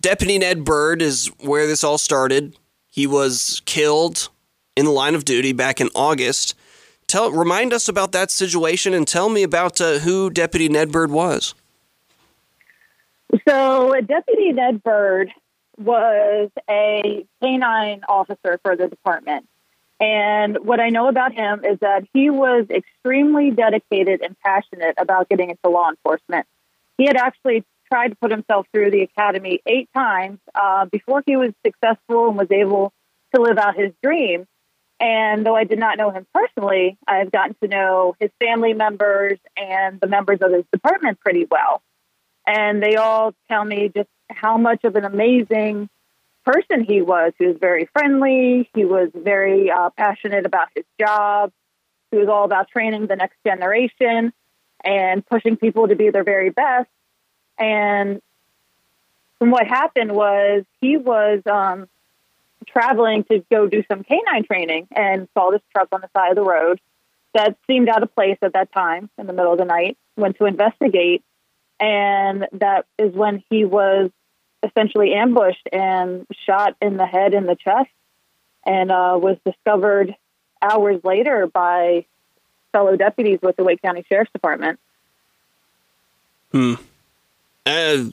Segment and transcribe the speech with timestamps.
[0.00, 2.56] Deputy Ned Byrd is where this all started.
[2.90, 4.30] He was killed
[4.76, 6.54] in the line of duty back in August.
[7.06, 11.10] Tell, remind us about that situation and tell me about uh, who Deputy Ned Byrd
[11.10, 11.54] was.
[13.46, 15.32] So, Deputy Ned Bird
[15.78, 19.46] was a canine officer for the department.
[20.00, 25.28] And what I know about him is that he was extremely dedicated and passionate about
[25.28, 26.46] getting into law enforcement.
[26.96, 31.36] He had actually tried to put himself through the academy eight times uh, before he
[31.36, 32.92] was successful and was able
[33.34, 34.46] to live out his dream.
[35.00, 39.38] And though I did not know him personally, I've gotten to know his family members
[39.56, 41.82] and the members of his department pretty well.
[42.46, 45.88] And they all tell me just how much of an amazing
[46.44, 47.32] person he was.
[47.38, 48.68] He was very friendly.
[48.74, 51.50] He was very uh, passionate about his job.
[52.10, 54.32] He was all about training the next generation
[54.84, 56.88] and pushing people to be their very best.
[57.60, 58.20] And
[59.38, 61.88] what happened was he was um,
[62.66, 66.36] traveling to go do some canine training and saw this truck on the side of
[66.36, 66.80] the road
[67.34, 69.96] that seemed out of place at that time in the middle of the night.
[70.16, 71.22] Went to investigate,
[71.78, 74.10] and that is when he was
[74.62, 77.88] essentially ambushed and shot in the head and the chest,
[78.66, 80.14] and uh, was discovered
[80.60, 82.04] hours later by
[82.72, 84.78] fellow deputies with the Wake County Sheriff's Department.
[86.52, 86.74] Hmm.
[87.66, 88.04] Uh,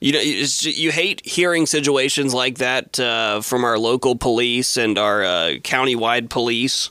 [0.00, 5.22] you know, you hate hearing situations like that uh, from our local police and our
[5.22, 6.90] uh, county-wide police.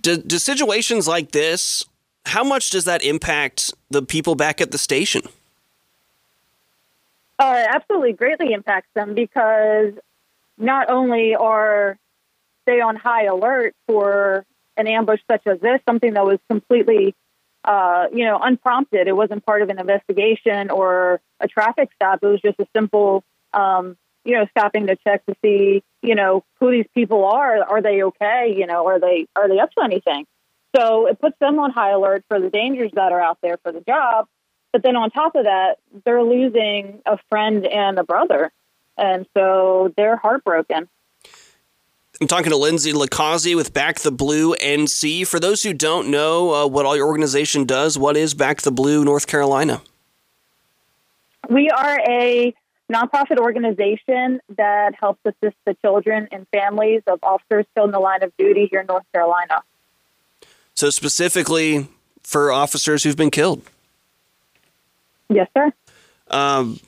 [0.00, 1.84] Do, do situations like this?
[2.26, 5.22] How much does that impact the people back at the station?
[7.38, 9.92] Uh, absolutely greatly impacts them because
[10.56, 11.98] not only are
[12.66, 14.44] they on high alert for
[14.76, 17.14] an ambush such as this, something that was completely,
[17.64, 19.06] uh, you know, unprompted.
[19.06, 22.20] It wasn't part of an investigation or a traffic stop.
[22.22, 26.44] It was just a simple, um, you know, stopping to check to see, you know,
[26.60, 27.62] who these people are.
[27.62, 28.54] Are they okay?
[28.56, 30.26] You know, are they are they up to anything?
[30.74, 33.72] So it puts them on high alert for the dangers that are out there for
[33.72, 34.26] the job.
[34.72, 38.50] But then on top of that, they're losing a friend and a brother.
[38.96, 40.88] And so they're heartbroken.
[42.20, 45.26] I'm talking to Lindsay LiCausi with Back the Blue NC.
[45.26, 48.70] For those who don't know uh, what all your organization does, what is Back the
[48.70, 49.80] Blue North Carolina?
[51.48, 52.54] We are a
[52.92, 58.22] nonprofit organization that helps assist the children and families of officers killed in the line
[58.22, 59.62] of duty here in North Carolina.
[60.74, 61.88] So, specifically
[62.22, 63.62] for officers who've been killed?
[65.28, 65.72] Yes, sir.
[66.28, 66.78] Um,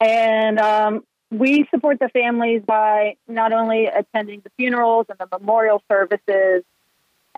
[0.00, 5.82] and um, we support the families by not only attending the funerals and the memorial
[5.90, 6.62] services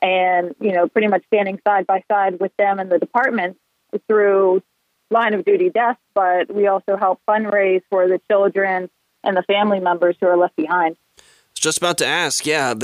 [0.03, 3.59] and, you know, pretty much standing side by side with them and the departments
[4.07, 4.63] through
[5.11, 8.91] line of duty deaths, but we also help fundraise for the children
[9.25, 10.97] and the family members who are left behind.
[11.19, 11.23] I
[11.55, 12.75] was Just about to ask, yeah.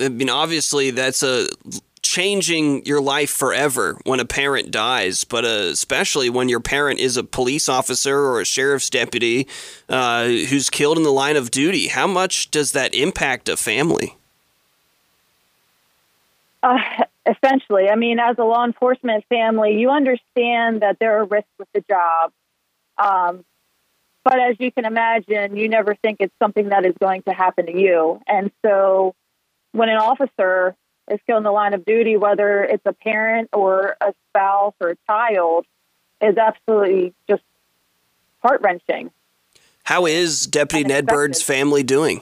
[0.00, 1.48] I mean, obviously, that's a
[2.12, 7.16] changing your life forever when a parent dies, but uh, especially when your parent is
[7.16, 9.48] a police officer or a sheriff's deputy
[9.88, 11.88] uh, who's killed in the line of duty.
[11.88, 14.18] How much does that impact a family?
[16.62, 16.76] Uh,
[17.24, 21.68] essentially, I mean, as a law enforcement family, you understand that there are risks with
[21.72, 22.30] the job.
[22.98, 23.42] Um,
[24.22, 27.64] but as you can imagine, you never think it's something that is going to happen
[27.66, 28.20] to you.
[28.28, 29.14] And so
[29.72, 30.76] when an officer
[31.12, 34.90] is killed in the line of duty, whether it's a parent or a spouse or
[34.90, 35.66] a child,
[36.20, 37.42] is absolutely just
[38.42, 39.10] heart wrenching.
[39.84, 42.20] How is Deputy Ned Byrd's family doing?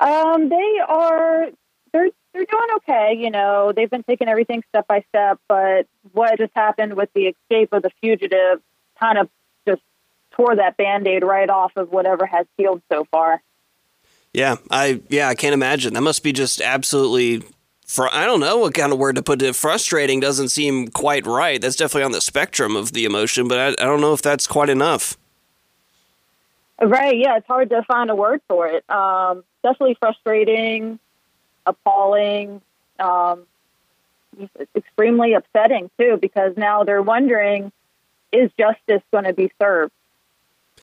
[0.00, 1.48] Um, they are
[1.92, 3.14] they're they're doing okay.
[3.18, 7.26] You know, they've been taking everything step by step, but what just happened with the
[7.26, 8.62] escape of the fugitive
[8.98, 9.28] kind of
[9.66, 9.82] just
[10.30, 13.42] tore that band aid right off of whatever has healed so far.
[14.32, 15.94] Yeah, I yeah, I can't imagine.
[15.94, 17.42] That must be just absolutely
[17.86, 19.56] fr- I don't know what kind of word to put it.
[19.56, 21.60] Frustrating doesn't seem quite right.
[21.60, 24.46] That's definitely on the spectrum of the emotion, but I, I don't know if that's
[24.46, 25.16] quite enough.
[26.80, 28.88] Right, yeah, it's hard to find a word for it.
[28.88, 30.98] Um, definitely frustrating,
[31.66, 32.62] appalling,
[32.98, 33.42] um,
[34.74, 37.70] extremely upsetting too, because now they're wondering,
[38.32, 39.92] is justice going to be served?